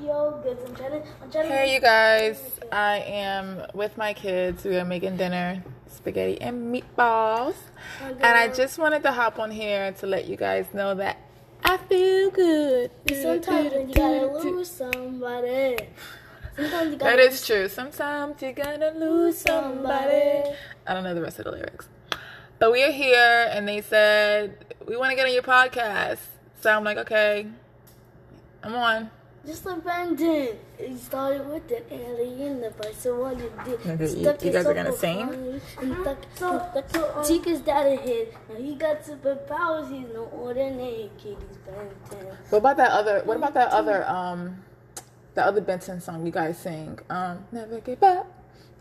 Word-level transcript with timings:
feel 0.00 0.40
good. 0.42 0.58
I'm 0.66 0.74
trying 0.74 0.90
to. 0.90 1.08
I'm 1.22 1.30
trying 1.30 1.48
to. 1.48 1.54
Hey, 1.54 1.74
you 1.74 1.80
guys. 1.80 2.60
I 2.70 2.98
am 2.98 3.62
with 3.74 3.96
my 3.96 4.12
kids. 4.12 4.64
We 4.64 4.76
are 4.76 4.84
making 4.84 5.16
dinner 5.16 5.62
spaghetti 5.88 6.40
and 6.40 6.74
meatballs. 6.74 7.54
And 8.02 8.24
I 8.24 8.48
just 8.48 8.78
wanted 8.78 9.02
to 9.02 9.12
hop 9.12 9.38
on 9.38 9.50
here 9.50 9.92
to 9.92 10.06
let 10.06 10.28
you 10.28 10.36
guys 10.36 10.66
know 10.72 10.94
that 10.94 11.18
I 11.64 11.76
feel 11.76 12.30
good. 12.30 12.90
Sometimes 13.10 13.72
you 13.72 13.94
gotta 13.94 14.26
lose 14.26 14.70
somebody. 14.70 15.76
Sometimes 16.56 16.92
you 16.92 16.98
gotta. 16.98 17.16
That 17.16 17.18
is 17.18 17.46
true. 17.46 17.68
Sometimes 17.68 18.40
you're 18.42 18.52
gonna 18.52 18.92
lose 18.92 19.38
somebody. 19.38 20.42
I 20.86 20.94
don't 20.94 21.04
know 21.04 21.14
the 21.14 21.22
rest 21.22 21.38
of 21.38 21.46
the 21.46 21.52
lyrics. 21.52 21.88
But 22.58 22.72
we 22.72 22.82
are 22.82 22.90
here, 22.90 23.48
and 23.52 23.68
they 23.68 23.80
said, 23.80 24.64
We 24.86 24.96
want 24.96 25.10
to 25.10 25.16
get 25.16 25.26
on 25.26 25.32
your 25.32 25.42
podcast. 25.42 26.18
So 26.60 26.70
I'm 26.70 26.84
like, 26.84 26.98
Okay, 26.98 27.46
I'm 28.62 28.74
on. 28.74 29.10
Just 29.48 29.64
abandoned. 29.64 30.58
It 30.78 30.98
started 30.98 31.48
with 31.48 31.66
the 31.68 31.80
alien, 31.90 32.60
the 32.60 32.70
person 32.70 33.18
what 33.18 33.38
you 33.38 33.50
did. 33.64 33.80
Okay, 33.80 34.04
you- 34.04 34.22
Stuck 34.22 34.42
you 34.42 34.48
in 34.48 34.52
guys 34.52 34.66
are 34.66 34.74
gonna 34.74 34.92
sing? 34.92 35.20
And 35.80 35.96
stuck, 36.02 36.18
stuck, 36.34 36.88
stuck, 36.90 37.26
Chica's 37.26 37.60
dad 37.62 37.86
a 37.86 37.96
hit. 37.96 38.34
Now 38.50 38.56
he 38.56 38.74
got 38.74 39.02
superpowers. 39.04 39.88
He's 39.90 40.06
no 40.12 40.24
ordinary 40.24 41.10
kid. 41.16 41.38
He's 41.48 41.56
Ben 41.64 41.88
10. 42.10 42.26
What 42.50 42.58
about 42.58 42.76
that 42.76 42.90
other? 42.90 43.22
What 43.24 43.38
about 43.38 43.54
that 43.54 43.70
other? 43.70 44.06
Um, 44.06 44.62
the 45.34 45.46
other 45.46 45.62
Benson 45.62 46.02
song 46.02 46.26
you 46.26 46.32
guys 46.32 46.58
sing. 46.58 46.98
Um, 47.08 47.46
never 47.50 47.80
give 47.80 48.02
up. 48.02 48.26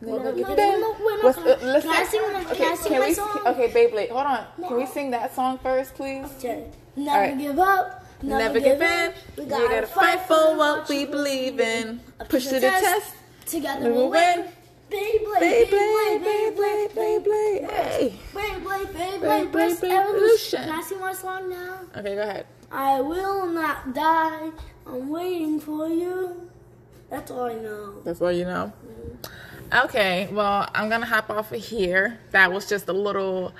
Never 0.00 0.18
No, 0.18 0.24
no, 0.24 0.30
no, 0.32 0.48
wait, 0.48 0.56
no, 0.58 0.96
What's, 1.22 1.38
can 1.38 1.46
I- 1.46 1.52
uh, 1.52 1.56
listen. 1.74 1.90
can 1.92 2.02
I 2.02 2.06
sing 2.06 2.22
my- 2.32 2.40
okay, 2.40 2.56
can 2.56 2.72
I 2.72 2.74
sing 2.74 2.92
can 2.92 3.00
my 3.02 3.06
we? 3.06 3.14
song? 3.14 3.40
Okay, 3.46 3.68
Beyblade. 3.68 4.08
Hold 4.10 4.26
on. 4.26 4.46
Can 4.66 4.76
we 4.76 4.86
sing 4.86 5.10
that 5.12 5.32
song 5.32 5.58
first, 5.62 5.94
please? 5.94 6.26
Okay. 6.38 6.66
Never 6.96 7.10
Alright. 7.16 7.38
give 7.38 7.58
up. 7.60 8.02
Never, 8.22 8.38
Never 8.38 8.60
give 8.60 8.80
in. 8.82 9.12
We 9.36 9.44
gotta 9.44 9.86
fight 9.86 10.20
for 10.20 10.56
what 10.56 10.88
we 10.88 11.04
believe 11.04 11.60
in. 11.60 12.00
Push 12.28 12.46
to 12.46 12.54
the 12.54 12.60
test. 12.60 13.14
Together 13.44 13.86
We 13.86 13.92
we'll 13.92 14.10
win. 14.10 14.40
win. 14.40 14.48
Beyblade, 14.90 15.68
Beyblade, 15.68 16.24
Beyblade, 16.24 16.54
Beyblade, 16.54 16.94
Beyblade. 16.94 17.70
Hey. 17.70 18.14
Beyblade, 18.32 18.86
Beyblade, 18.86 19.20
Beyblade, 19.20 19.50
Beyblade, 19.50 19.80
Beyblade, 19.80 19.90
Evolution. 20.00 20.60
Can 20.60 20.70
I 20.70 20.82
sing 20.82 21.00
my 21.00 21.12
song 21.12 21.50
now? 21.50 21.80
Okay, 21.96 22.14
go 22.14 22.22
ahead. 22.22 22.46
I 22.70 23.00
will 23.00 23.46
not 23.46 23.92
die. 23.94 24.50
I'm 24.86 25.08
waiting 25.08 25.60
for 25.60 25.88
you. 25.88 26.48
That's 27.10 27.30
all 27.30 27.42
I 27.44 27.54
know. 27.54 28.00
That's 28.04 28.20
all 28.20 28.32
you 28.32 28.44
know. 28.44 28.72
Mm-hmm. 28.86 29.86
Okay, 29.86 30.28
well, 30.30 30.68
I'm 30.74 30.88
gonna 30.88 31.06
hop 31.06 31.28
off 31.30 31.50
of 31.52 31.60
here. 31.62 32.18
That 32.30 32.52
was 32.52 32.68
just 32.68 32.88
a 32.88 32.92
little 32.92 33.52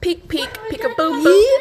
peek, 0.00 0.28
peek, 0.28 0.48
peekaboo, 0.70 1.22
boo. 1.22 1.58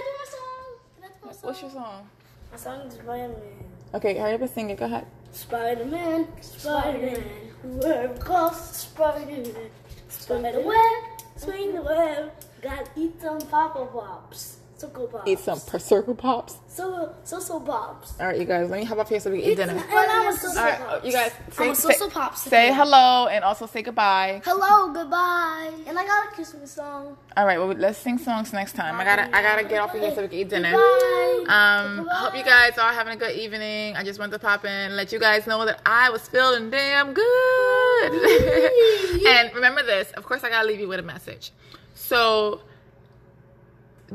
What's 1.41 1.61
your 1.61 1.71
song? 1.71 2.09
My 2.52 2.58
song 2.58 2.89
Spider-Man. 2.89 3.64
Okay, 3.94 4.17
hurry 4.17 4.33
up 4.33 4.42
and 4.42 4.50
sing 4.50 4.69
it. 4.69 4.78
Go 4.78 4.86
ahead. 4.86 5.05
Spider-Man, 5.31 6.28
Spider-Man, 6.42 7.23
wherever 7.64 8.14
goes 8.16 8.55
Spider-Man. 8.75 9.69
Spider-web, 10.09 11.03
swing 11.36 11.75
the 11.75 11.81
web. 11.81 12.31
Gotta 12.61 12.89
eat 12.95 13.22
some 13.22 13.39
Papa 13.42 13.86
Pops. 13.92 14.58
Circle 14.80 15.08
Pops. 15.08 15.27
Eat 15.27 15.39
some 15.39 15.59
per- 15.59 15.77
circle 15.77 16.16
pops. 16.16 16.58
So, 16.67 17.13
so, 17.25 17.39
so 17.39 17.59
Pops. 17.59 18.17
All 18.17 18.27
right, 18.27 18.39
you 18.39 18.45
guys, 18.45 18.69
let 18.69 18.80
me 18.80 18.86
hop 18.86 18.97
off 18.97 19.09
here 19.09 19.19
so 19.19 19.30
we 19.30 19.41
can 19.41 19.52
eat 19.52 19.55
dinner. 19.55 19.73
And 19.73 19.83
I'm 19.91 20.33
a 20.33 20.38
so, 20.38 20.47
All 20.47 20.66
right, 20.66 21.03
you 21.03 21.11
guys, 21.11 21.33
say, 21.52 21.66
I'm 21.66 21.71
a 21.71 21.75
say, 21.75 22.09
pops. 22.09 22.41
say 22.44 22.73
hello 22.73 23.27
and 23.27 23.44
also 23.44 23.66
say 23.66 23.81
goodbye. 23.81 24.41
Hello, 24.45 24.94
goodbye. 24.94 25.71
And 25.86 25.99
I 25.99 26.05
got 26.08 26.27
a 26.27 26.31
Christmas 26.31 26.71
song. 26.71 27.17
All 27.36 27.45
right, 27.45 27.58
well, 27.58 27.67
let's 27.67 27.97
sing 27.97 28.17
songs 28.17 28.53
next 28.53 28.73
time. 28.73 28.95
I 28.95 29.03
gotta, 29.03 29.36
I 29.36 29.41
gotta 29.41 29.66
get 29.67 29.81
off 29.81 29.94
of 29.94 29.99
here 29.99 30.16
so 30.16 30.21
we 30.21 30.30
can 30.30 30.39
eat 30.39 30.49
dinner. 30.49 30.71
Bye. 30.71 31.45
Um, 31.49 32.08
hope 32.09 32.38
you 32.38 32.43
guys 32.45 32.77
are 32.77 32.93
having 32.93 33.11
a 33.14 33.17
good 33.17 33.36
evening. 33.36 33.97
I 33.97 34.03
just 34.05 34.17
wanted 34.17 34.31
to 34.31 34.39
pop 34.39 34.64
in 34.64 34.71
and 34.71 34.95
let 34.95 35.11
you 35.11 35.19
guys 35.19 35.45
know 35.45 35.66
that 35.66 35.81
I 35.86 36.09
was 36.09 36.25
feeling 36.30 36.69
damn 36.69 37.14
good. 37.14 38.11
and 39.27 39.53
remember 39.53 39.83
this, 39.83 40.11
of 40.11 40.23
course, 40.23 40.45
I 40.45 40.49
gotta 40.49 40.67
leave 40.69 40.80
you 40.80 40.88
with 40.88 40.99
a 40.99 41.03
message. 41.03 41.52
So 41.95 42.61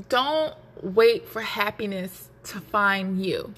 don't 0.09 0.55
wait 0.83 1.29
for 1.29 1.41
happiness 1.43 2.29
to 2.45 2.61
find 2.61 3.25
you. 3.25 3.55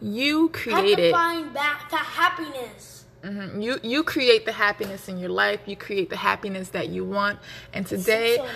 You 0.00 0.48
to 0.48 0.52
created 0.52 1.12
find 1.12 1.52
back 1.54 1.88
to 1.90 1.96
happiness. 1.96 3.04
Mhm. 3.22 3.62
You 3.62 3.80
you 3.82 4.04
create 4.04 4.44
the 4.44 4.52
happiness 4.52 5.08
in 5.08 5.18
your 5.18 5.30
life. 5.30 5.60
You 5.66 5.76
create 5.76 6.10
the 6.10 6.16
happiness 6.16 6.68
that 6.70 6.88
you 6.88 7.04
want. 7.04 7.38
And 7.72 7.86
today, 7.86 8.36
So 8.36 8.46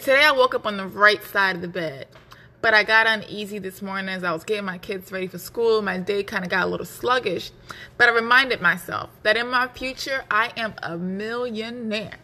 today 0.00 0.24
I 0.24 0.32
woke 0.32 0.54
up 0.54 0.64
on 0.66 0.76
the 0.76 0.86
right 0.86 1.22
side 1.24 1.56
of 1.56 1.62
the 1.62 1.68
bed, 1.68 2.06
but 2.62 2.72
I 2.72 2.84
got 2.84 3.06
uneasy 3.06 3.58
this 3.58 3.82
morning 3.82 4.08
as 4.08 4.22
I 4.24 4.32
was 4.32 4.44
getting 4.44 4.64
my 4.64 4.78
kids 4.78 5.10
ready 5.10 5.26
for 5.26 5.38
school. 5.38 5.82
My 5.82 5.98
day 5.98 6.22
kind 6.22 6.44
of 6.44 6.50
got 6.50 6.64
a 6.64 6.66
little 6.66 6.86
sluggish, 6.86 7.50
but 7.98 8.08
I 8.08 8.12
reminded 8.12 8.60
myself 8.62 9.10
that 9.24 9.36
in 9.36 9.48
my 9.48 9.68
future 9.68 10.24
I 10.30 10.52
am 10.56 10.74
a 10.82 10.96
millionaire. 10.96 12.18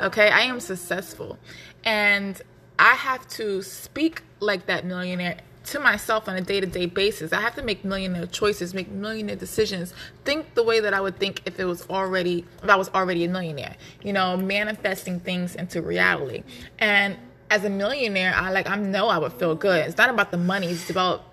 Okay, 0.00 0.30
I 0.30 0.40
am 0.40 0.60
successful, 0.60 1.38
and 1.84 2.40
I 2.78 2.94
have 2.94 3.26
to 3.30 3.62
speak 3.62 4.22
like 4.40 4.66
that 4.66 4.84
millionaire 4.84 5.38
to 5.64 5.80
myself 5.80 6.28
on 6.28 6.36
a 6.36 6.40
day-to-day 6.40 6.86
basis. 6.86 7.32
I 7.32 7.40
have 7.40 7.54
to 7.56 7.62
make 7.62 7.84
millionaire 7.84 8.26
choices, 8.26 8.72
make 8.72 8.88
millionaire 8.90 9.36
decisions, 9.36 9.92
think 10.24 10.54
the 10.54 10.62
way 10.62 10.80
that 10.80 10.94
I 10.94 11.00
would 11.00 11.18
think 11.18 11.42
if 11.44 11.60
it 11.60 11.64
was 11.64 11.86
already 11.90 12.44
if 12.62 12.70
I 12.70 12.76
was 12.76 12.88
already 12.90 13.24
a 13.24 13.28
millionaire. 13.28 13.76
You 14.02 14.12
know, 14.12 14.36
manifesting 14.36 15.20
things 15.20 15.54
into 15.54 15.82
reality. 15.82 16.42
And 16.78 17.18
as 17.50 17.64
a 17.64 17.70
millionaire, 17.70 18.34
I 18.34 18.50
like 18.50 18.68
I 18.68 18.76
know 18.76 19.08
I 19.08 19.18
would 19.18 19.32
feel 19.34 19.54
good. 19.54 19.86
It's 19.86 19.98
not 19.98 20.10
about 20.10 20.30
the 20.30 20.38
money, 20.38 20.68
it's 20.68 20.88
about 20.88 21.24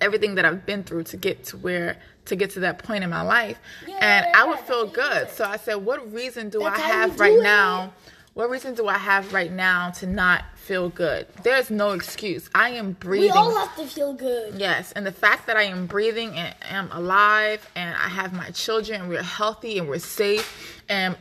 everything 0.00 0.34
that 0.34 0.44
I've 0.44 0.66
been 0.66 0.84
through 0.84 1.04
to 1.04 1.16
get 1.16 1.44
to 1.44 1.56
where 1.56 1.96
to 2.26 2.36
get 2.36 2.50
to 2.50 2.60
that 2.60 2.78
point 2.78 3.02
in 3.02 3.10
my 3.10 3.22
life. 3.22 3.58
and 4.00 4.26
I 4.34 4.46
would 4.46 4.60
feel 4.60 4.86
good. 4.86 5.28
So 5.30 5.44
I 5.44 5.56
said, 5.56 5.76
what 5.76 6.12
reason 6.12 6.50
do 6.50 6.62
I 6.62 6.78
have 6.78 7.18
right 7.18 7.32
it. 7.32 7.42
now? 7.42 7.92
What 8.34 8.48
reason 8.48 8.74
do 8.74 8.88
I 8.88 8.96
have 8.96 9.34
right 9.34 9.52
now 9.52 9.90
to 9.90 10.06
not 10.06 10.44
feel 10.54 10.88
good? 10.88 11.26
There's 11.42 11.70
no 11.70 11.90
excuse. 11.90 12.48
I 12.54 12.70
am 12.70 12.92
breathing. 12.92 13.30
We 13.30 13.36
all 13.36 13.54
have 13.54 13.76
to 13.76 13.86
feel 13.86 14.14
good. 14.14 14.54
Yes, 14.54 14.90
and 14.92 15.04
the 15.04 15.12
fact 15.12 15.46
that 15.48 15.58
I 15.58 15.64
am 15.64 15.86
breathing 15.86 16.30
and 16.36 16.54
am 16.62 16.90
alive 16.92 17.68
and 17.76 17.94
I 17.94 18.08
have 18.08 18.32
my 18.32 18.48
children 18.50 19.02
and 19.02 19.10
we're 19.10 19.22
healthy 19.22 19.78
and 19.78 19.86
we're 19.86 19.98
safe 19.98 20.82
and 20.88 21.14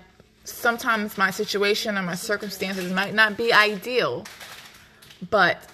sometimes 0.46 1.18
my 1.18 1.32
situation 1.32 1.98
and 1.98 2.06
my 2.06 2.16
circumstances 2.16 2.94
might 2.94 3.14
not 3.14 3.36
be 3.36 3.52
ideal, 3.52 4.26
but 5.30 5.68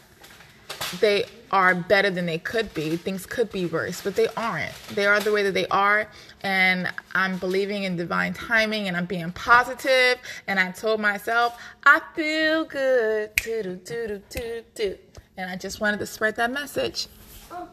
they 1.00 1.26
are 1.52 1.74
better 1.76 2.10
than 2.10 2.26
they 2.26 2.38
could 2.38 2.74
be. 2.74 2.98
Things 2.98 3.26
could 3.26 3.52
be 3.52 3.66
worse, 3.66 4.02
but 4.02 4.16
they 4.16 4.28
aren't. 4.36 4.74
They 4.94 5.06
are 5.06 5.20
the 5.20 5.32
way 5.32 5.44
that 5.44 5.54
they 5.54 5.68
are, 5.68 6.08
and 6.42 6.92
I'm 7.14 7.38
believing 7.38 7.84
in 7.84 7.96
divine 7.96 8.34
timing 8.34 8.88
and 8.88 8.98
I'm 8.98 9.06
being 9.06 9.32
positive. 9.32 10.18
and 10.48 10.60
I 10.60 10.72
told 10.72 11.00
myself, 11.00 11.60
I 11.86 12.02
feel 12.16 12.66
good. 12.66 13.32
And 15.38 15.52
I 15.52 15.56
just 15.56 15.80
wanted 15.80 16.00
to 16.00 16.06
spread 16.06 16.36
that 16.36 16.52
message. 16.52 17.08
Um, 17.52 17.70